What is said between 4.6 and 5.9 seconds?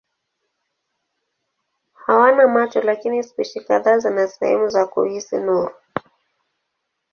za kuhisi nuru.